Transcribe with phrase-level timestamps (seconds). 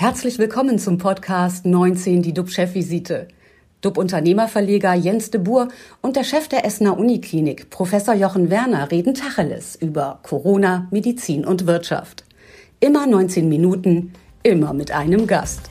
[0.00, 3.26] Herzlich willkommen zum Podcast 19, die DUB-Chefvisite.
[3.80, 5.66] DUB-Unternehmerverleger Jens de Boer
[6.02, 11.66] und der Chef der Essener Uniklinik, Professor Jochen Werner, reden Tacheles über Corona, Medizin und
[11.66, 12.24] Wirtschaft.
[12.78, 14.12] Immer 19 Minuten,
[14.44, 15.68] immer mit einem Gast.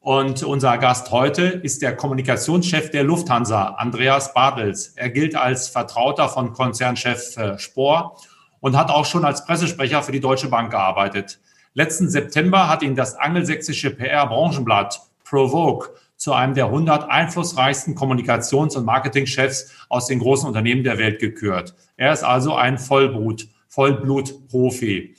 [0.00, 4.94] Und unser Gast heute ist der Kommunikationschef der Lufthansa, Andreas Bartels.
[4.96, 8.16] Er gilt als Vertrauter von Konzernchef äh, Spohr
[8.62, 11.40] und hat auch schon als Pressesprecher für die Deutsche Bank gearbeitet.
[11.74, 18.84] Letzten September hat ihn das angelsächsische PR-Branchenblatt Provoke zu einem der 100 einflussreichsten Kommunikations- und
[18.84, 21.74] Marketingchefs aus den großen Unternehmen der Welt gekürt.
[21.96, 25.16] Er ist also ein Vollblut, Vollblut-Profi.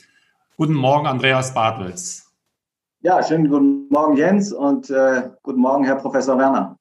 [0.55, 2.31] Guten Morgen, Andreas Bartels.
[3.01, 6.77] Ja, schönen guten Morgen, Jens, und äh, guten Morgen, Herr Professor Werner.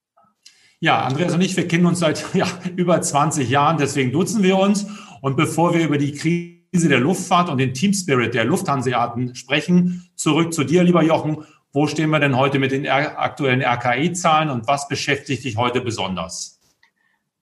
[0.78, 4.58] Ja, Andreas und ich, wir kennen uns seit ja, über 20 Jahren, deswegen duzen wir
[4.58, 4.86] uns.
[5.22, 10.10] Und bevor wir über die Krise der Luftfahrt und den Team Spirit der Lufthanseaten sprechen,
[10.16, 11.44] zurück zu dir, lieber Jochen.
[11.72, 16.60] Wo stehen wir denn heute mit den aktuellen RKI-Zahlen und was beschäftigt dich heute besonders?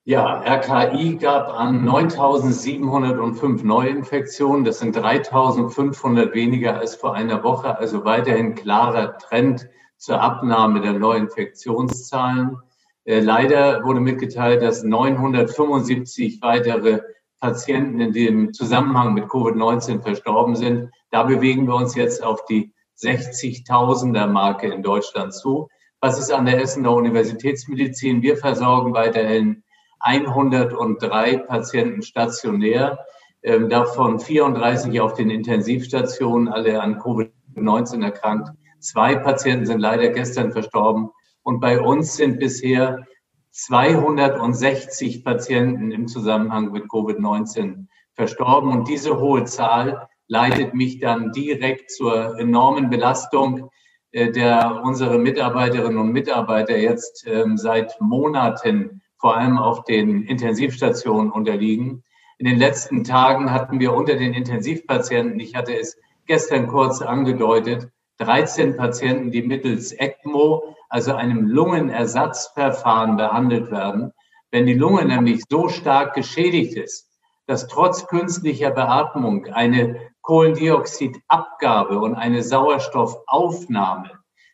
[0.04, 4.64] Ja, RKI gab an 9.705 Neuinfektionen.
[4.64, 7.78] Das sind 3.500 weniger als vor einer Woche.
[7.78, 12.58] Also weiterhin klarer Trend zur Abnahme der Neuinfektionszahlen.
[13.04, 17.00] Äh, leider wurde mitgeteilt, dass 975 weitere
[17.40, 20.90] Patienten in dem Zusammenhang mit Covid-19 verstorben sind.
[21.10, 25.68] Da bewegen wir uns jetzt auf die 60.000er Marke in Deutschland zu.
[26.00, 28.22] Was ist an der Essener Universitätsmedizin?
[28.22, 29.62] Wir versorgen weiterhin
[30.00, 33.04] 103 Patienten stationär,
[33.42, 38.50] ähm, davon 34 auf den Intensivstationen, alle an Covid-19 erkrankt.
[38.80, 41.10] Zwei Patienten sind leider gestern verstorben.
[41.42, 43.06] Und bei uns sind bisher
[43.52, 48.70] 260 Patienten im Zusammenhang mit Covid-19 verstorben.
[48.70, 53.70] Und diese hohe Zahl leitet mich dann direkt zur enormen Belastung,
[54.12, 61.30] äh, der unsere Mitarbeiterinnen und Mitarbeiter jetzt ähm, seit Monaten vor allem auf den Intensivstationen
[61.30, 62.02] unterliegen.
[62.38, 67.90] In den letzten Tagen hatten wir unter den Intensivpatienten, ich hatte es gestern kurz angedeutet,
[68.18, 74.12] 13 Patienten, die mittels ECMO, also einem Lungenersatzverfahren, behandelt werden.
[74.50, 77.08] Wenn die Lunge nämlich so stark geschädigt ist,
[77.46, 84.10] dass trotz künstlicher Beatmung eine Kohlendioxidabgabe und eine Sauerstoffaufnahme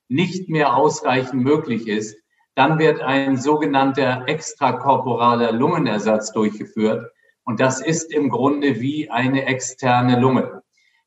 [0.09, 2.17] nicht mehr ausreichend möglich ist,
[2.55, 7.11] dann wird ein sogenannter extrakorporaler Lungenersatz durchgeführt.
[7.45, 10.56] Und das ist im Grunde wie eine externe Lunge.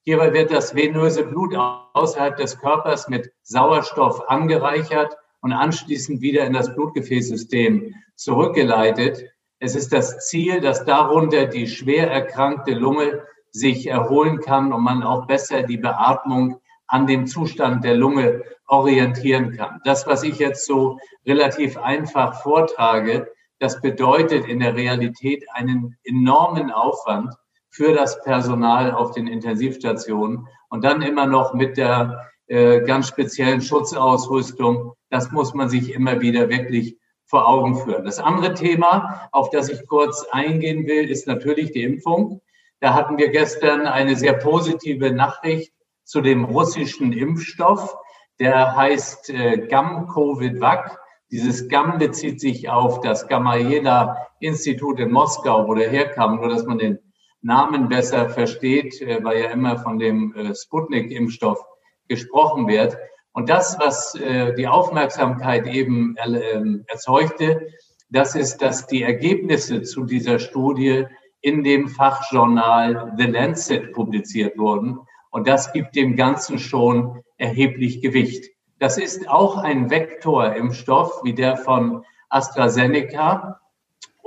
[0.06, 6.54] Hierbei wird das venöse Blut außerhalb des Körpers mit Sauerstoff angereichert und anschließend wieder in
[6.54, 9.26] das Blutgefäßsystem zurückgeleitet.
[9.60, 15.04] Es ist das Ziel, dass darunter die schwer erkrankte Lunge sich erholen kann und man
[15.04, 19.80] auch besser die Beatmung an dem Zustand der Lunge orientieren kann.
[19.84, 26.72] Das, was ich jetzt so relativ einfach vortrage, das bedeutet in der Realität einen enormen
[26.72, 27.36] Aufwand
[27.70, 33.62] für das Personal auf den Intensivstationen und dann immer noch mit der äh, ganz speziellen
[33.62, 34.94] Schutzausrüstung.
[35.10, 38.06] Das muss man sich immer wieder wirklich vor Augen führen.
[38.06, 42.42] Das andere Thema, auf das ich kurz eingehen will, ist natürlich die Impfung.
[42.80, 45.72] Da hatten wir gestern eine sehr positive Nachricht
[46.06, 47.96] zu dem russischen Impfstoff.
[48.40, 50.98] Der heißt äh, GAM-Covid-Vac.
[51.30, 56.80] Dieses GAM bezieht sich auf das Gamaleya-Institut in Moskau, wo der herkam, nur dass man
[56.80, 56.98] den
[57.42, 61.64] Namen besser versteht, äh, weil ja immer von dem äh, Sputnik-Impfstoff
[62.08, 62.98] gesprochen wird.
[63.32, 67.70] Und das, was äh, die Aufmerksamkeit eben äh, erzeugte,
[68.10, 71.06] das ist, dass die Ergebnisse zu dieser Studie
[71.42, 75.00] in dem Fachjournal The Lancet publiziert wurden.
[75.30, 78.50] Und das gibt dem Ganzen schon erheblich Gewicht.
[78.80, 83.60] Das ist auch ein Vektorimpfstoff wie der von AstraZeneca.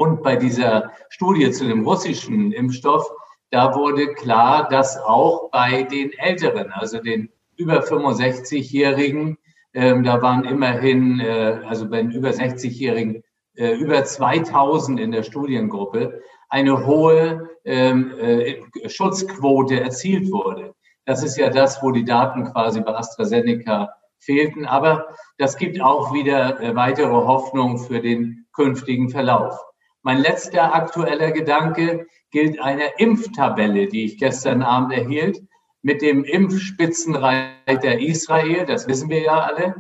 [0.02, 3.08] Und bei dieser Studie zu dem russischen Impfstoff,
[3.50, 9.38] da wurde klar, dass auch bei den Älteren, also den über 65-Jährigen,
[9.74, 13.22] ähm, da waren immerhin, äh, also bei den über 60-Jährigen,
[13.54, 20.74] äh, über 2000 in der Studiengruppe, eine hohe ähm, äh, Schutzquote erzielt wurde.
[21.04, 24.66] Das ist ja das, wo die Daten quasi bei AstraZeneca fehlten.
[24.66, 29.56] Aber das gibt auch wieder äh, weitere Hoffnung für den künftigen Verlauf.
[30.02, 35.40] Mein letzter aktueller Gedanke gilt einer Impftabelle, die ich gestern Abend erhielt,
[35.82, 38.66] mit dem Impfspitzenreiter Israel.
[38.66, 39.76] Das wissen wir ja alle.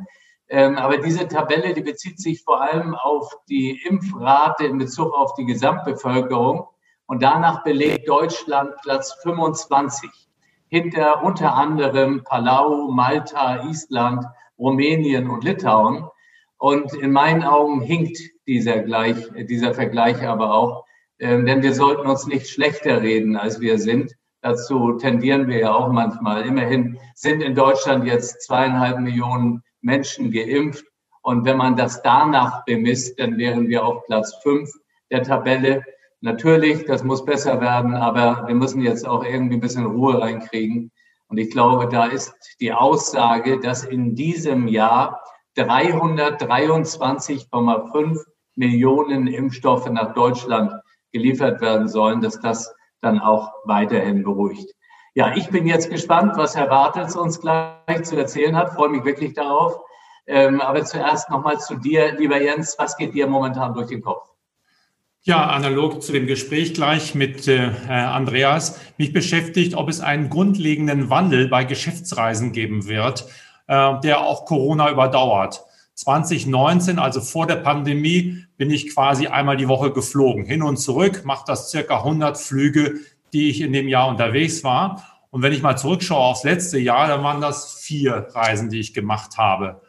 [0.48, 5.34] Ähm, aber diese Tabelle, die bezieht sich vor allem auf die Impfrate in Bezug auf
[5.34, 6.68] die Gesamtbevölkerung.
[7.06, 10.10] Und danach belegt Deutschland Platz 25
[10.68, 14.24] hinter unter anderem Palau, Malta, Island,
[14.58, 16.06] Rumänien und Litauen.
[16.62, 18.16] Und in meinen Augen hinkt
[18.46, 19.16] dieser, Gleich,
[19.50, 20.84] dieser Vergleich aber auch,
[21.18, 24.14] äh, denn wir sollten uns nicht schlechter reden, als wir sind.
[24.42, 26.46] Dazu tendieren wir ja auch manchmal.
[26.46, 30.84] Immerhin sind in Deutschland jetzt zweieinhalb Millionen Menschen geimpft.
[31.22, 34.70] Und wenn man das danach bemisst, dann wären wir auf Platz fünf
[35.10, 35.82] der Tabelle.
[36.20, 40.92] Natürlich, das muss besser werden, aber wir müssen jetzt auch irgendwie ein bisschen Ruhe reinkriegen.
[41.26, 45.18] Und ich glaube, da ist die Aussage, dass in diesem Jahr
[45.56, 50.72] 323,5 Millionen Impfstoffe nach Deutschland
[51.12, 54.72] geliefert werden sollen, dass das dann auch weiterhin beruhigt.
[55.14, 58.72] Ja, ich bin jetzt gespannt, was Herr Bartels uns gleich zu erzählen hat.
[58.72, 59.78] Freue mich wirklich darauf.
[60.26, 62.76] Ähm, aber zuerst nochmal zu dir, lieber Jens.
[62.78, 64.30] Was geht dir momentan durch den Kopf?
[65.24, 68.80] Ja, analog zu dem Gespräch gleich mit äh, Andreas.
[68.96, 73.26] Mich beschäftigt, ob es einen grundlegenden Wandel bei Geschäftsreisen geben wird
[73.72, 75.64] äh, der auch Corona überdauert.
[75.94, 80.44] 2019, also vor der Pandemie, bin ich quasi einmal die Woche geflogen.
[80.44, 82.96] Hin und zurück, macht das circa 100 Flüge,
[83.32, 85.02] die ich in dem Jahr unterwegs war.
[85.30, 88.92] Und wenn ich mal zurückschaue aufs letzte Jahr, dann waren das vier Reisen, die ich
[88.92, 89.80] gemacht habe.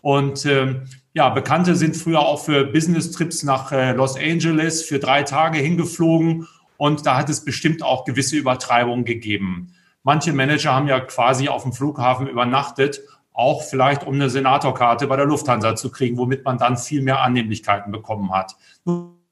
[0.00, 5.24] Und ähm, ja, Bekannte sind früher auch für Business-Trips nach äh, Los Angeles für drei
[5.24, 6.46] Tage hingeflogen.
[6.76, 9.74] Und da hat es bestimmt auch gewisse Übertreibungen gegeben.
[10.04, 13.00] Manche Manager haben ja quasi auf dem Flughafen übernachtet
[13.32, 17.20] auch vielleicht um eine Senatorkarte bei der Lufthansa zu kriegen, womit man dann viel mehr
[17.20, 18.56] Annehmlichkeiten bekommen hat.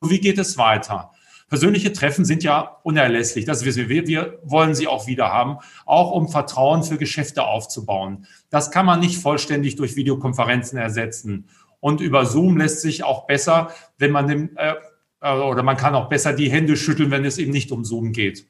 [0.02, 1.10] Wie geht es weiter?
[1.48, 4.06] Persönliche Treffen sind ja unerlässlich, das wissen wir.
[4.06, 8.26] Wir wollen sie auch wieder haben, auch um Vertrauen für Geschäfte aufzubauen.
[8.50, 11.48] Das kann man nicht vollständig durch Videokonferenzen ersetzen.
[11.80, 14.74] Und über Zoom lässt sich auch besser, wenn man dem, äh,
[15.20, 18.46] oder man kann auch besser die Hände schütteln, wenn es eben nicht um Zoom geht.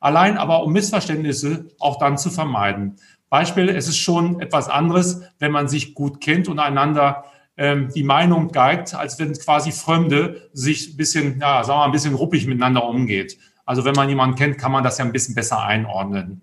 [0.00, 2.96] Allein aber um Missverständnisse auch dann zu vermeiden.
[3.34, 7.24] Beispiel, es ist schon etwas anderes, wenn man sich gut kennt und einander
[7.56, 11.84] ähm, die Meinung geigt, als wenn quasi Fremde sich ein bisschen, ja, sagen wir mal,
[11.86, 13.36] ein bisschen ruppig miteinander umgeht.
[13.66, 16.42] Also wenn man jemanden kennt, kann man das ja ein bisschen besser einordnen.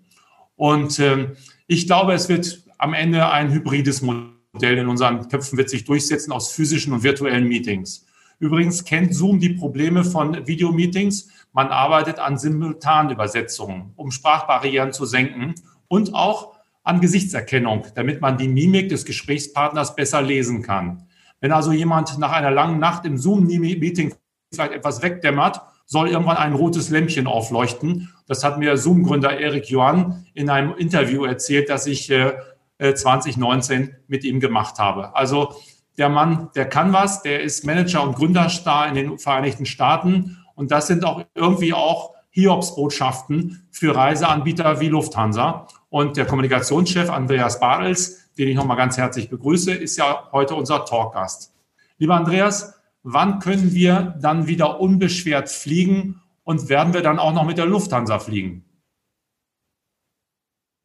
[0.54, 1.32] Und ähm,
[1.66, 6.30] ich glaube, es wird am Ende ein hybrides Modell in unseren Köpfen wird sich durchsetzen
[6.30, 8.04] aus physischen und virtuellen Meetings.
[8.38, 11.30] Übrigens kennt Zoom die Probleme von Videomeetings.
[11.54, 15.54] Man arbeitet an Simultanübersetzungen, um Sprachbarrieren zu senken
[15.88, 21.06] und auch an Gesichtserkennung, damit man die Mimik des Gesprächspartners besser lesen kann.
[21.40, 24.14] Wenn also jemand nach einer langen Nacht im Zoom-Meeting
[24.52, 28.12] vielleicht etwas wegdämmert, soll irgendwann ein rotes Lämpchen aufleuchten.
[28.26, 32.34] Das hat mir Zoom-Gründer Eric Yuan in einem Interview erzählt, das ich äh,
[32.78, 35.14] 2019 äh, mit ihm gemacht habe.
[35.14, 35.54] Also
[35.98, 40.38] der Mann, der kann was, der ist Manager und Gründerstar in den Vereinigten Staaten.
[40.54, 45.68] Und das sind auch irgendwie auch Hiobsbotschaften für Reiseanbieter wie Lufthansa.
[45.90, 50.84] Und der Kommunikationschef Andreas Bartels, den ich nochmal ganz herzlich begrüße, ist ja heute unser
[50.84, 51.54] Talkgast.
[51.98, 57.44] Lieber Andreas, wann können wir dann wieder unbeschwert fliegen und werden wir dann auch noch
[57.44, 58.64] mit der Lufthansa fliegen?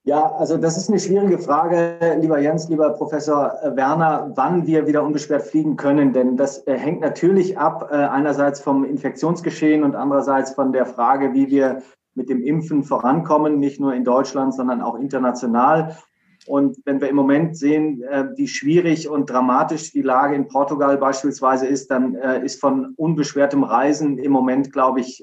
[0.07, 5.04] Ja, also das ist eine schwierige Frage, lieber Jens, lieber Professor Werner, wann wir wieder
[5.04, 6.13] unbeschwert fliegen können.
[6.13, 11.33] Denn das äh, hängt natürlich ab, äh, einerseits vom Infektionsgeschehen und andererseits von der Frage,
[11.33, 11.83] wie wir
[12.15, 15.97] mit dem Impfen vorankommen, nicht nur in Deutschland, sondern auch international.
[16.45, 20.97] Und wenn wir im Moment sehen, äh, wie schwierig und dramatisch die Lage in Portugal
[20.97, 25.21] beispielsweise ist, dann ist von unbeschwertem Reisen im Moment, glaube ich,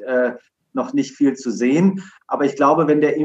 [0.75, 2.03] noch nicht viel zu sehen.
[2.27, 3.17] Aber ich glaube, wenn der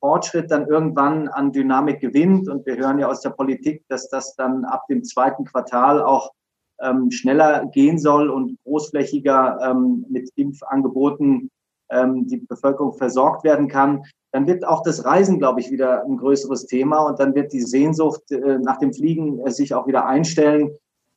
[0.00, 4.34] Impffortschritt dann irgendwann an Dynamik gewinnt, und wir hören ja aus der Politik, dass das
[4.34, 6.30] dann ab dem zweiten Quartal auch
[6.82, 11.50] ähm, schneller gehen soll und großflächiger ähm, mit Impfangeboten
[11.90, 16.16] ähm, die Bevölkerung versorgt werden kann, dann wird auch das Reisen, glaube ich, wieder ein
[16.16, 20.06] größeres Thema und dann wird die Sehnsucht äh, nach dem Fliegen äh, sich auch wieder
[20.06, 20.70] einstellen.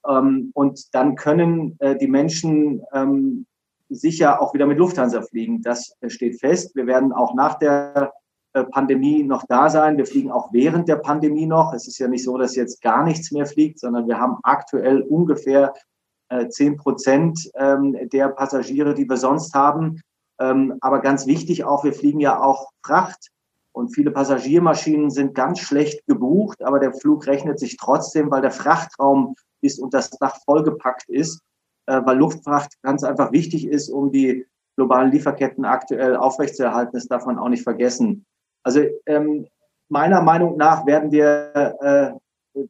[0.06, 3.46] Ähm, und dann können äh, die Menschen ähm,
[3.88, 5.62] sicher auch wieder mit Lufthansa fliegen.
[5.62, 6.76] Das steht fest.
[6.76, 8.12] Wir werden auch nach der
[8.54, 9.98] Pandemie noch da sein.
[9.98, 11.74] Wir fliegen auch während der Pandemie noch.
[11.74, 15.02] Es ist ja nicht so, dass jetzt gar nichts mehr fliegt, sondern wir haben aktuell
[15.02, 15.74] ungefähr
[16.50, 20.02] zehn Prozent der Passagiere, die wir sonst haben,
[20.40, 23.30] ähm, aber ganz wichtig auch, wir fliegen ja auch Fracht
[23.72, 28.52] und viele Passagiermaschinen sind ganz schlecht gebucht, aber der Flug rechnet sich trotzdem, weil der
[28.52, 31.42] Frachtraum bis und das Dach vollgepackt ist,
[31.88, 34.46] äh, weil Luftfracht ganz einfach wichtig ist, um die
[34.76, 36.94] globalen Lieferketten aktuell aufrechtzuerhalten.
[36.94, 38.26] Das darf man auch nicht vergessen.
[38.64, 39.48] Also ähm,
[39.90, 42.64] meiner Meinung nach werden wir äh,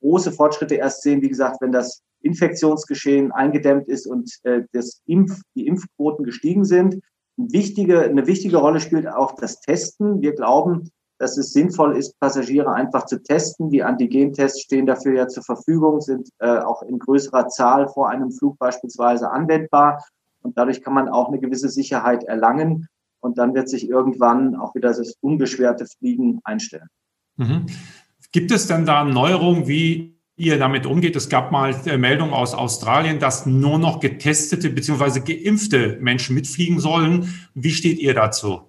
[0.00, 5.40] große Fortschritte erst sehen, wie gesagt, wenn das Infektionsgeschehen eingedämmt ist und äh, das Impf,
[5.54, 7.00] die Impfquoten gestiegen sind.
[7.36, 10.20] Wichtige, eine wichtige Rolle spielt auch das Testen.
[10.20, 13.70] Wir glauben, dass es sinnvoll ist, Passagiere einfach zu testen.
[13.70, 18.30] Die Antigentests stehen dafür ja zur Verfügung, sind äh, auch in größerer Zahl vor einem
[18.32, 20.04] Flug beispielsweise anwendbar.
[20.42, 22.88] Und dadurch kann man auch eine gewisse Sicherheit erlangen.
[23.20, 26.88] Und dann wird sich irgendwann auch wieder das unbeschwerte Fliegen einstellen.
[27.36, 27.66] Mhm.
[28.32, 31.16] Gibt es denn da Neuerungen, wie ihr damit umgeht?
[31.16, 35.20] Es gab mal Meldungen aus Australien, dass nur noch getestete bzw.
[35.20, 37.34] geimpfte Menschen mitfliegen sollen.
[37.54, 38.60] Wie steht ihr dazu?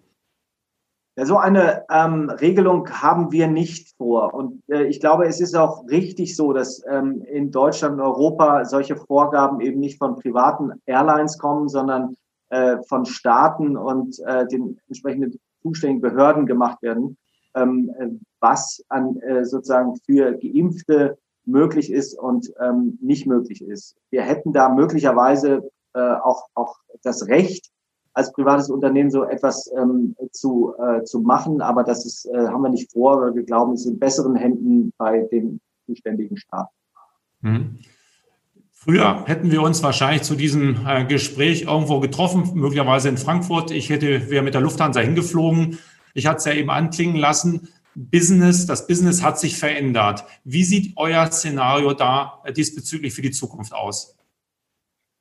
[1.17, 4.33] Ja, so eine ähm, Regelung haben wir nicht vor.
[4.33, 8.63] Und äh, ich glaube, es ist auch richtig so, dass ähm, in Deutschland und Europa
[8.63, 12.15] solche Vorgaben eben nicht von privaten Airlines kommen, sondern
[12.51, 17.17] äh, von Staaten und äh, den entsprechenden zuständigen Behörden gemacht werden,
[17.55, 18.07] ähm, äh,
[18.39, 23.95] was an äh, sozusagen für Geimpfte möglich ist und ähm, nicht möglich ist.
[24.09, 27.71] Wir hätten da möglicherweise äh, auch, auch das Recht,
[28.13, 32.61] als privates Unternehmen so etwas ähm, zu, äh, zu machen, aber das ist, äh, haben
[32.61, 36.73] wir nicht vor, weil wir glauben, es sind besseren Händen bei den zuständigen Staaten.
[37.41, 37.79] Hm.
[38.83, 43.69] Früher hätten wir uns wahrscheinlich zu diesem äh, Gespräch irgendwo getroffen, möglicherweise in Frankfurt.
[43.69, 45.77] Ich hätte, wäre mit der Lufthansa hingeflogen.
[46.15, 47.67] Ich hatte es ja eben anklingen lassen.
[47.93, 50.25] Business, das Business hat sich verändert.
[50.45, 54.17] Wie sieht euer Szenario da äh, diesbezüglich für die Zukunft aus?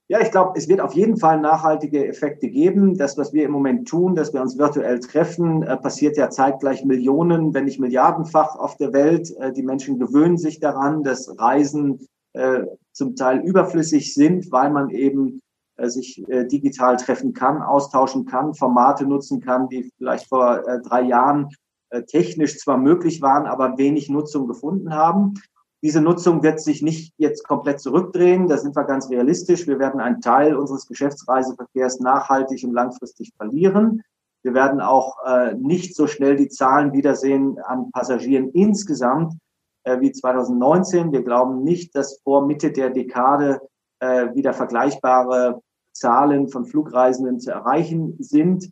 [0.08, 2.96] Ja, ich glaube, es wird auf jeden Fall nachhaltige Effekte geben.
[2.96, 6.86] Das, was wir im Moment tun, dass wir uns virtuell treffen, äh, passiert ja zeitgleich
[6.86, 9.36] Millionen, wenn nicht milliardenfach auf der Welt.
[9.36, 12.60] Äh, die Menschen gewöhnen sich daran, dass Reisen äh,
[12.92, 15.40] zum Teil überflüssig sind, weil man eben
[15.76, 20.80] äh, sich äh, digital treffen kann, austauschen kann, Formate nutzen kann, die vielleicht vor äh,
[20.82, 21.48] drei Jahren
[21.90, 25.34] äh, technisch zwar möglich waren, aber wenig Nutzung gefunden haben.
[25.82, 28.48] Diese Nutzung wird sich nicht jetzt komplett zurückdrehen.
[28.48, 29.66] Da sind wir ganz realistisch.
[29.66, 34.02] Wir werden einen Teil unseres Geschäftsreiseverkehrs nachhaltig und langfristig verlieren.
[34.42, 39.34] Wir werden auch äh, nicht so schnell die Zahlen wiedersehen an Passagieren insgesamt,
[39.84, 41.12] wie 2019.
[41.12, 43.60] Wir glauben nicht, dass vor Mitte der Dekade
[44.00, 45.60] äh, wieder vergleichbare
[45.92, 48.70] Zahlen von Flugreisenden zu erreichen sind.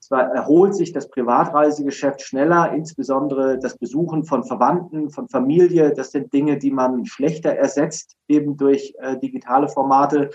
[0.00, 5.92] Zwar erholt sich das Privatreisegeschäft schneller, insbesondere das Besuchen von Verwandten, von Familie.
[5.94, 10.30] Das sind Dinge, die man schlechter ersetzt, eben durch äh, digitale Formate.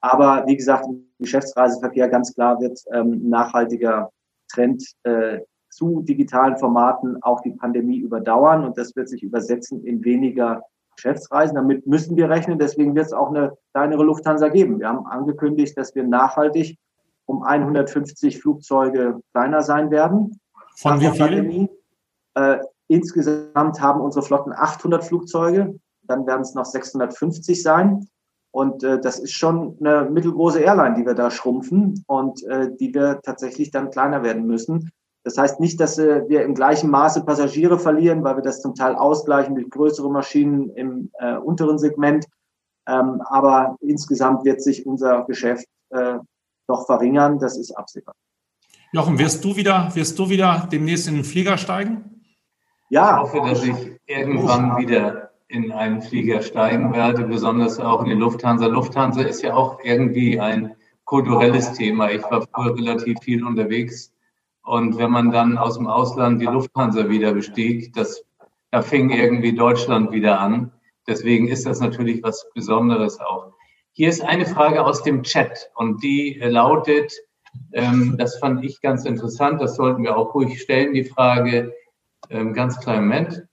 [0.00, 4.10] Aber wie gesagt, im Geschäftsreiseverkehr ganz klar wird ähm, nachhaltiger
[4.52, 5.40] Trend äh,
[5.74, 10.62] zu digitalen Formaten auch die Pandemie überdauern und das wird sich übersetzen in weniger
[10.94, 11.56] Geschäftsreisen.
[11.56, 12.58] Damit müssen wir rechnen.
[12.58, 14.78] Deswegen wird es auch eine kleinere Lufthansa geben.
[14.78, 16.78] Wir haben angekündigt, dass wir nachhaltig
[17.26, 20.38] um 150 Flugzeuge kleiner sein werden.
[20.76, 21.68] Von wie vielen?
[22.34, 25.78] Äh, insgesamt haben unsere Flotten 800 Flugzeuge.
[26.02, 28.08] Dann werden es noch 650 sein.
[28.50, 32.94] Und äh, das ist schon eine mittelgroße Airline, die wir da schrumpfen und äh, die
[32.94, 34.92] wir tatsächlich dann kleiner werden müssen.
[35.24, 38.74] Das heißt nicht, dass äh, wir im gleichen Maße Passagiere verlieren, weil wir das zum
[38.74, 42.26] Teil ausgleichen durch größere Maschinen im äh, unteren Segment.
[42.86, 46.18] Ähm, aber insgesamt wird sich unser Geschäft äh,
[46.68, 47.38] doch verringern.
[47.38, 48.14] Das ist absehbar.
[48.92, 52.22] Jochen, wirst du wieder, wirst du wieder demnächst in den Flieger steigen?
[52.90, 53.16] Ja.
[53.16, 58.14] Ich hoffe, dass ich irgendwann wieder in einen Flieger steigen werde, besonders auch in die
[58.14, 58.66] Lufthansa.
[58.66, 62.10] Lufthansa ist ja auch irgendwie ein kulturelles Thema.
[62.10, 64.13] Ich war früher relativ viel unterwegs
[64.64, 68.24] und wenn man dann aus dem Ausland die Lufthansa wieder bestieg, das,
[68.70, 70.72] da fing irgendwie Deutschland wieder an.
[71.06, 73.52] Deswegen ist das natürlich was Besonderes auch.
[73.92, 77.12] Hier ist eine Frage aus dem Chat und die lautet,
[77.74, 81.74] ähm, das fand ich ganz interessant, das sollten wir auch ruhig stellen, die Frage,
[82.30, 83.46] ähm, ganz kleinen Moment.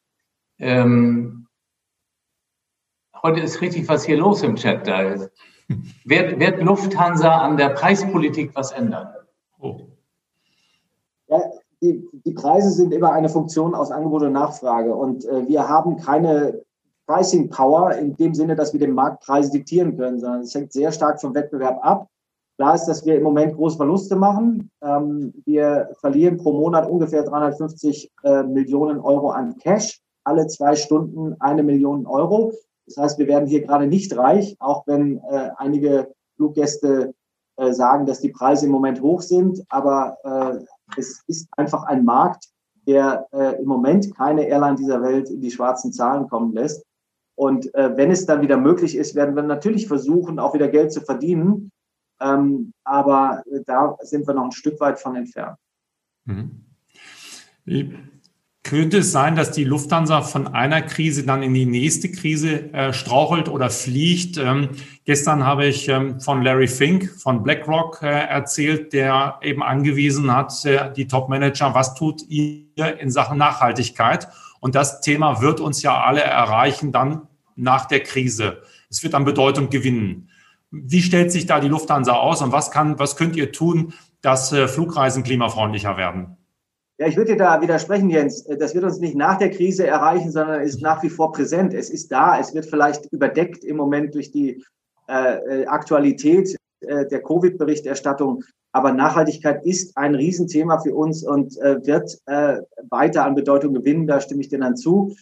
[0.60, 1.48] Ähm,
[3.22, 5.28] heute ist richtig was hier los im Chat da.
[6.06, 9.10] Wird, wird Lufthansa an der Preispolitik was ändern?
[9.60, 9.91] Oh.
[11.32, 11.42] Ja,
[11.82, 14.94] die, die Preise sind immer eine Funktion aus Angebot und Nachfrage.
[14.94, 16.62] Und äh, wir haben keine
[17.08, 20.92] Pricing Power in dem Sinne, dass wir den Marktpreis diktieren können, sondern es hängt sehr
[20.92, 22.08] stark vom Wettbewerb ab.
[22.58, 24.70] Klar ist, dass wir im Moment große Verluste machen.
[24.84, 30.00] Ähm, wir verlieren pro Monat ungefähr 350 äh, Millionen Euro an Cash.
[30.24, 32.54] Alle zwei Stunden eine Million Euro.
[32.86, 37.14] Das heißt, wir werden hier gerade nicht reich, auch wenn äh, einige Fluggäste
[37.56, 39.64] äh, sagen, dass die Preise im Moment hoch sind.
[39.70, 40.64] Aber äh,
[40.98, 42.50] es ist einfach ein Markt,
[42.88, 46.84] der äh, im Moment keine Airline dieser Welt in die schwarzen Zahlen kommen lässt.
[47.36, 50.92] Und äh, wenn es dann wieder möglich ist, werden wir natürlich versuchen, auch wieder Geld
[50.92, 51.72] zu verdienen.
[52.20, 55.58] Ähm, aber äh, da sind wir noch ein Stück weit von entfernt.
[56.26, 56.66] Mhm.
[58.72, 62.94] Könnte es sein, dass die Lufthansa von einer Krise dann in die nächste Krise äh,
[62.94, 64.38] strauchelt oder fliegt?
[64.38, 64.70] Ähm,
[65.04, 70.64] gestern habe ich ähm, von Larry Fink von BlackRock äh, erzählt, der eben angewiesen hat,
[70.64, 74.30] äh, die Top-Manager, was tut ihr in Sachen Nachhaltigkeit?
[74.62, 77.24] Und das Thema wird uns ja alle erreichen dann
[77.58, 78.62] nach der Krise.
[78.90, 80.30] Es wird an Bedeutung gewinnen.
[80.70, 84.54] Wie stellt sich da die Lufthansa aus und was kann, was könnt ihr tun, dass
[84.54, 86.38] äh, Flugreisen klimafreundlicher werden?
[87.02, 88.46] Ja, ich würde dir da widersprechen, Jens.
[88.60, 91.74] Das wird uns nicht nach der Krise erreichen, sondern ist nach wie vor präsent.
[91.74, 92.40] Es ist da.
[92.40, 94.64] Es wird vielleicht überdeckt im Moment durch die
[95.08, 98.44] äh, Aktualität äh, der Covid-Berichterstattung.
[98.72, 102.58] Aber Nachhaltigkeit ist ein Riesenthema für uns und äh, wird äh,
[102.92, 104.06] weiter an Bedeutung gewinnen.
[104.06, 105.16] Da stimme ich dir dann zu,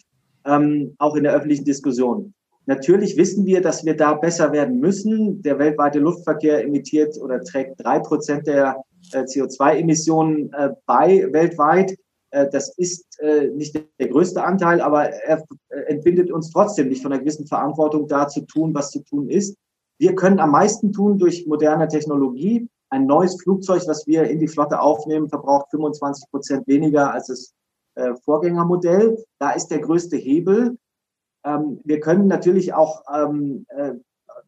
[0.44, 2.34] ähm, auch in der öffentlichen Diskussion.
[2.66, 5.42] Natürlich wissen wir, dass wir da besser werden müssen.
[5.42, 11.96] Der weltweite Luftverkehr emittiert oder trägt drei Prozent der äh, CO2-Emissionen äh, bei weltweit.
[12.30, 13.06] Äh, das ist
[13.54, 15.44] nicht der größte Anteil, aber er
[15.88, 19.58] entbindet uns trotzdem nicht von einer gewissen Verantwortung, da zu tun, was zu tun ist.
[19.98, 22.66] Wir können am meisten tun durch moderne Technologie.
[22.88, 27.52] Ein neues Flugzeug, was wir in die Flotte aufnehmen, verbraucht 25 Prozent weniger als das
[28.24, 29.22] Vorgängermodell.
[29.38, 30.78] Da ist der größte Hebel.
[31.44, 33.66] Ähm, wir können natürlich auch ähm,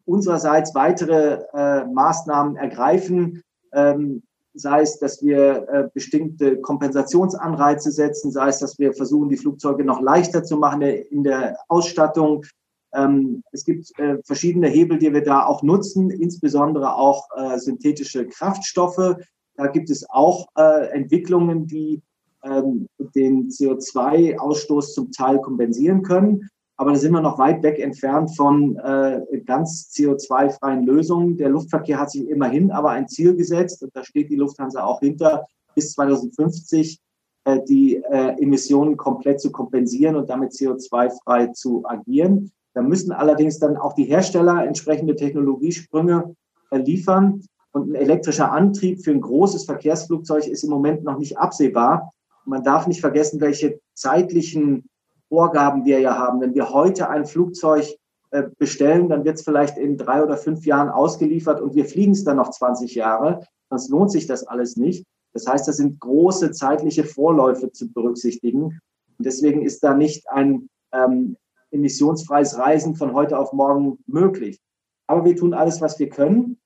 [0.05, 4.23] unsererseits weitere Maßnahmen ergreifen, ähm,
[4.53, 9.83] sei es, dass wir äh, bestimmte Kompensationsanreize setzen, sei es, dass wir versuchen, die Flugzeuge
[9.83, 12.45] noch leichter zu machen in der Ausstattung.
[12.93, 18.27] Ähm, es gibt äh, verschiedene Hebel, die wir da auch nutzen, insbesondere auch äh, synthetische
[18.27, 19.15] Kraftstoffe.
[19.55, 22.01] Da gibt es auch äh, Entwicklungen, die
[22.43, 26.49] ähm, den CO2-Ausstoß zum Teil kompensieren können.
[26.77, 31.37] Aber da sind wir noch weit weg entfernt von äh, ganz CO2-freien Lösungen.
[31.37, 34.99] Der Luftverkehr hat sich immerhin aber ein Ziel gesetzt, und da steht die Lufthansa auch
[34.99, 36.99] hinter, bis 2050
[37.45, 42.51] äh, die äh, Emissionen komplett zu kompensieren und damit CO2-frei zu agieren.
[42.73, 46.35] Da müssen allerdings dann auch die Hersteller entsprechende Technologiesprünge
[46.71, 47.43] äh, liefern.
[47.71, 52.11] Und ein elektrischer Antrieb für ein großes Verkehrsflugzeug ist im Moment noch nicht absehbar.
[52.45, 54.85] Man darf nicht vergessen, welche zeitlichen
[55.33, 56.41] Vorgaben wir ja haben.
[56.41, 57.87] Wenn wir heute ein Flugzeug
[58.29, 62.11] äh, bestellen, dann wird es vielleicht in drei oder fünf Jahren ausgeliefert und wir fliegen
[62.11, 63.39] es dann noch 20 Jahre.
[63.67, 65.07] Sonst lohnt sich das alles nicht.
[65.33, 68.79] Das heißt, das sind große zeitliche Vorläufe zu berücksichtigen.
[69.17, 71.35] Und deswegen ist da nicht ein ähm,
[71.71, 74.61] emissionsfreies Reisen von heute auf morgen möglich.
[75.07, 76.59] Aber wir tun alles, was wir können.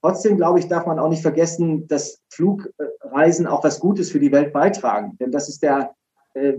[0.00, 4.30] Trotzdem, glaube ich, darf man auch nicht vergessen, dass Flugreisen auch was Gutes für die
[4.30, 5.16] Welt beitragen.
[5.18, 5.96] Denn das ist der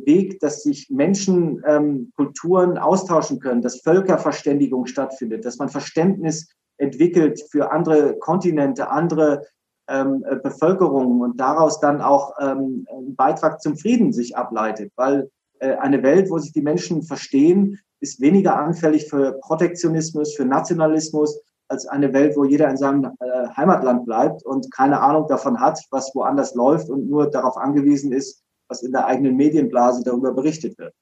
[0.05, 7.41] Weg, dass sich Menschen, ähm, Kulturen austauschen können, dass Völkerverständigung stattfindet, dass man Verständnis entwickelt
[7.51, 9.43] für andere Kontinente, andere
[9.87, 14.91] ähm, äh, Bevölkerungen und daraus dann auch ähm, ein Beitrag zum Frieden sich ableitet.
[14.95, 20.45] Weil äh, eine Welt, wo sich die Menschen verstehen, ist weniger anfällig für Protektionismus, für
[20.45, 25.59] Nationalismus, als eine Welt, wo jeder in seinem äh, Heimatland bleibt und keine Ahnung davon
[25.59, 30.33] hat, was woanders läuft und nur darauf angewiesen ist, was in der eigenen Medienblase darüber
[30.33, 30.93] berichtet wird.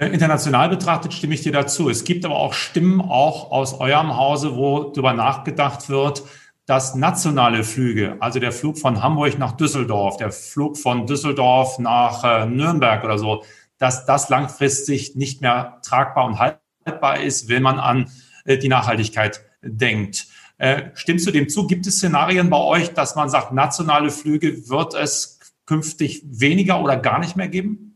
[0.00, 1.90] Äh, international betrachtet stimme ich dir dazu.
[1.90, 6.22] Es gibt aber auch Stimmen auch aus eurem Hause, wo darüber nachgedacht wird,
[6.66, 12.24] dass nationale Flüge, also der Flug von Hamburg nach Düsseldorf, der Flug von Düsseldorf nach
[12.24, 13.44] äh, Nürnberg oder so,
[13.78, 18.10] dass das langfristig nicht mehr tragbar und haltbar ist, wenn man an
[18.44, 20.26] äh, die Nachhaltigkeit denkt.
[20.94, 21.66] Stimmst du dem zu?
[21.66, 26.96] Gibt es Szenarien bei euch, dass man sagt, nationale Flüge wird es künftig weniger oder
[26.96, 27.92] gar nicht mehr geben?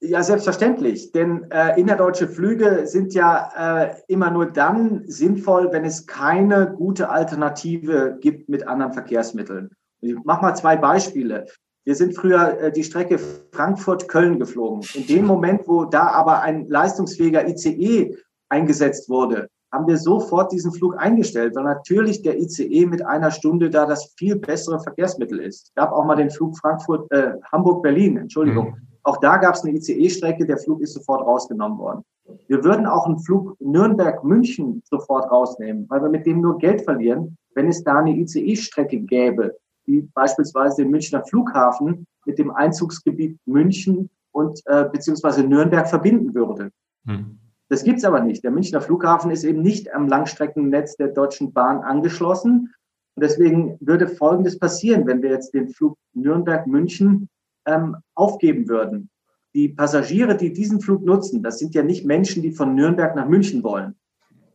[0.00, 1.10] Ja, selbstverständlich.
[1.12, 7.10] Denn äh, innerdeutsche Flüge sind ja äh, immer nur dann sinnvoll, wenn es keine gute
[7.10, 9.70] Alternative gibt mit anderen Verkehrsmitteln.
[10.00, 11.46] Ich mache mal zwei Beispiele.
[11.84, 13.18] Wir sind früher äh, die Strecke
[13.52, 14.86] Frankfurt-Köln geflogen.
[14.94, 18.16] In dem Moment, wo da aber ein leistungsfähiger ICE
[18.48, 23.68] eingesetzt wurde, haben wir sofort diesen Flug eingestellt, weil natürlich der ICE mit einer Stunde
[23.70, 25.68] da das viel bessere Verkehrsmittel ist.
[25.68, 28.70] Es gab auch mal den Flug Frankfurt, äh, Hamburg-Berlin, Entschuldigung.
[28.70, 28.88] Mhm.
[29.02, 32.02] Auch da gab es eine ICE-Strecke, der Flug ist sofort rausgenommen worden.
[32.46, 37.36] Wir würden auch einen Flug Nürnberg-München sofort rausnehmen, weil wir mit dem nur Geld verlieren,
[37.54, 44.10] wenn es da eine ICE-Strecke gäbe, wie beispielsweise den Münchner Flughafen mit dem Einzugsgebiet München
[44.32, 46.70] und äh, beziehungsweise Nürnberg verbinden würde.
[47.04, 47.38] Mhm.
[47.68, 48.44] Das gibt's aber nicht.
[48.44, 52.74] Der Münchner Flughafen ist eben nicht am Langstreckennetz der Deutschen Bahn angeschlossen.
[53.14, 57.28] Und deswegen würde Folgendes passieren, wenn wir jetzt den Flug Nürnberg-München
[57.66, 59.10] ähm, aufgeben würden.
[59.54, 63.28] Die Passagiere, die diesen Flug nutzen, das sind ja nicht Menschen, die von Nürnberg nach
[63.28, 63.96] München wollen.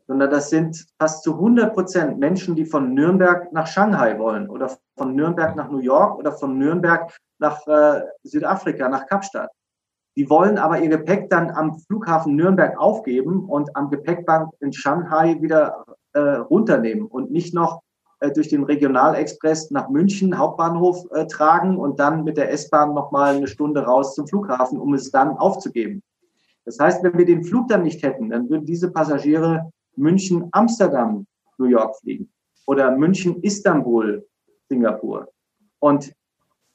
[0.07, 4.77] sondern das sind fast zu 100 Prozent Menschen, die von Nürnberg nach Shanghai wollen oder
[4.97, 9.49] von Nürnberg nach New York oder von Nürnberg nach äh, Südafrika, nach Kapstadt.
[10.15, 15.41] Die wollen aber ihr Gepäck dann am Flughafen Nürnberg aufgeben und am Gepäckbank in Shanghai
[15.41, 17.81] wieder äh, runternehmen und nicht noch
[18.19, 23.35] äh, durch den Regionalexpress nach München Hauptbahnhof äh, tragen und dann mit der S-Bahn nochmal
[23.35, 26.03] eine Stunde raus zum Flughafen, um es dann aufzugeben.
[26.65, 31.25] Das heißt, wenn wir den Flug dann nicht hätten, dann würden diese Passagiere München, Amsterdam,
[31.57, 32.31] New York fliegen
[32.65, 34.25] oder München, Istanbul,
[34.69, 35.27] Singapur.
[35.79, 36.13] Und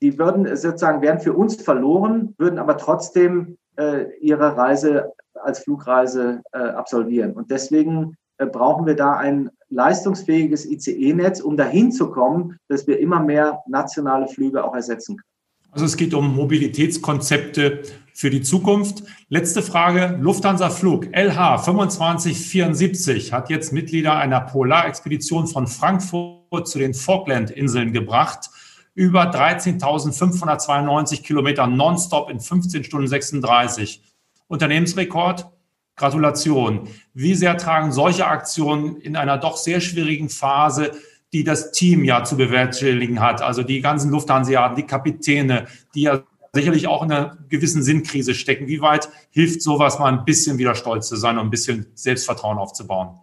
[0.02, 6.42] die würden sozusagen, wären für uns verloren, würden aber trotzdem äh, ihre Reise als Flugreise
[6.52, 7.32] äh, absolvieren.
[7.32, 12.98] Und deswegen äh, brauchen wir da ein leistungsfähiges ICE-Netz, um dahin zu kommen, dass wir
[12.98, 15.28] immer mehr nationale Flüge auch ersetzen können.
[15.70, 17.82] Also es geht um Mobilitätskonzepte
[18.14, 19.04] für die Zukunft.
[19.28, 20.16] Letzte Frage.
[20.18, 28.50] Lufthansa Flug LH 2574 hat jetzt Mitglieder einer Polarexpedition von Frankfurt zu den Falkland-Inseln gebracht.
[28.98, 34.02] Über 13.592 Kilometer nonstop in 15 Stunden 36.
[34.48, 35.46] Unternehmensrekord.
[35.94, 36.88] Gratulation.
[37.14, 40.92] Wie sehr tragen solche Aktionen in einer doch sehr schwierigen Phase
[41.32, 43.42] die das Team ja zu bewältigen hat.
[43.42, 46.22] Also die ganzen Lufthansa, die Kapitäne, die ja
[46.54, 48.66] sicherlich auch in einer gewissen Sinnkrise stecken.
[48.66, 52.58] Wie weit hilft sowas mal ein bisschen wieder stolz zu sein und ein bisschen Selbstvertrauen
[52.58, 53.20] aufzubauen?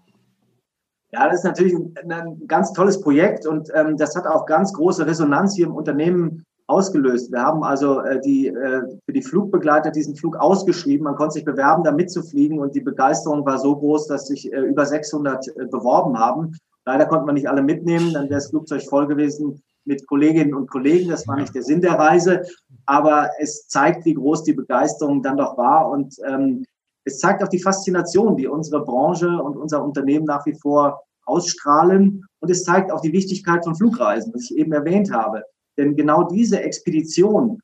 [1.15, 4.73] Ja, das ist natürlich ein, ein ganz tolles Projekt und ähm, das hat auch ganz
[4.73, 7.31] große Resonanz hier im Unternehmen ausgelöst.
[7.31, 11.05] Wir haben also äh, die, äh, für die Flugbegleiter diesen Flug ausgeschrieben.
[11.05, 14.59] Man konnte sich bewerben, da mitzufliegen und die Begeisterung war so groß, dass sich äh,
[14.59, 16.57] über 600 äh, beworben haben.
[16.85, 20.69] Leider konnte man nicht alle mitnehmen, dann wäre das Flugzeug voll gewesen mit Kolleginnen und
[20.69, 21.11] Kollegen.
[21.11, 22.41] Das war nicht der Sinn der Reise,
[22.85, 26.65] aber es zeigt, wie groß die Begeisterung dann doch war und ähm,
[27.05, 32.25] es zeigt auch die Faszination, die unsere Branche und unser Unternehmen nach wie vor ausstrahlen
[32.39, 35.43] und es zeigt auch die Wichtigkeit von Flugreisen, was ich eben erwähnt habe.
[35.77, 37.59] Denn genau diese Expedition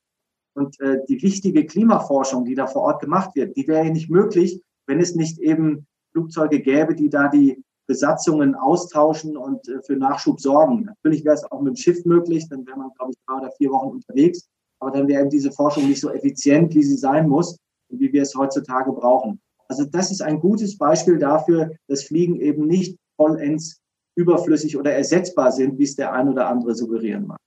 [0.54, 4.62] und äh, die wichtige Klimaforschung, die da vor Ort gemacht wird, die wäre nicht möglich,
[4.88, 10.40] wenn es nicht eben Flugzeuge gäbe, die da die Besatzungen austauschen und äh, für Nachschub
[10.40, 10.86] sorgen.
[10.86, 13.52] Natürlich wäre es auch mit dem Schiff möglich, dann wäre man, glaube ich, drei oder
[13.58, 14.48] vier Wochen unterwegs.
[14.80, 17.58] Aber dann wäre eben diese Forschung nicht so effizient, wie sie sein muss
[17.92, 19.40] wie wir es heutzutage brauchen.
[19.68, 23.82] Also das ist ein gutes Beispiel dafür, dass Fliegen eben nicht vollends
[24.16, 27.38] überflüssig oder ersetzbar sind, wie es der ein oder andere suggerieren mag.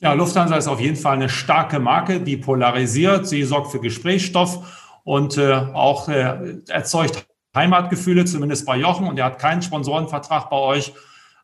[0.00, 3.28] Ja, Lufthansa ist auf jeden Fall eine starke Marke, die polarisiert.
[3.28, 9.26] Sie sorgt für Gesprächsstoff und äh, auch äh, erzeugt Heimatgefühle, zumindest bei Jochen, und er
[9.26, 10.92] hat keinen Sponsorenvertrag bei euch.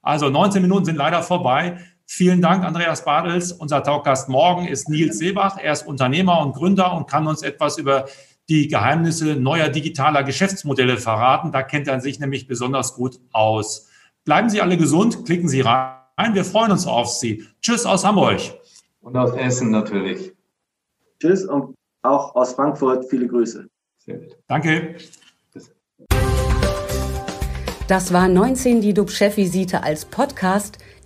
[0.02, 1.78] Also 19 Minuten sind leider vorbei.
[2.10, 3.52] Vielen Dank, Andreas Badels.
[3.52, 5.58] Unser Talkgast morgen ist Nils Seebach.
[5.62, 8.06] Er ist Unternehmer und Gründer und kann uns etwas über
[8.48, 11.52] die Geheimnisse neuer digitaler Geschäftsmodelle verraten.
[11.52, 13.90] Da kennt er sich nämlich besonders gut aus.
[14.24, 15.98] Bleiben Sie alle gesund, klicken Sie rein.
[16.32, 17.44] Wir freuen uns auf Sie.
[17.60, 18.40] Tschüss aus Hamburg.
[19.02, 20.32] Und aus Essen natürlich.
[21.20, 23.68] Tschüss und auch aus Frankfurt viele Grüße.
[24.46, 24.96] Danke.
[27.86, 30.78] Das war 19 die DUB-Chefvisite als Podcast.